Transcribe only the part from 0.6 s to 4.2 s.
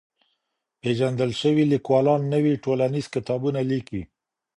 پېژندل سوي ليکوالان نوي ټولنيز کتابونه ليکي.